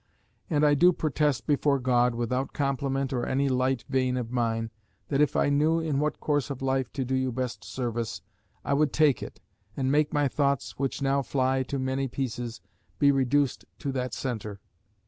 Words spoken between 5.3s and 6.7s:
I knew in what course of